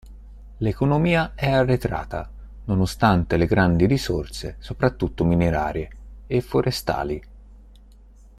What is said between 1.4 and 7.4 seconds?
arretrata, nonostante le grandi risorse, soprattutto minerarie e forestali.